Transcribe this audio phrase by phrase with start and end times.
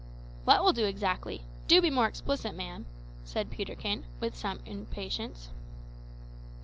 [0.45, 1.43] "What will do exactly?
[1.67, 2.87] Do be more explicit, man,"
[3.23, 5.49] said Peterkin, with some impatience.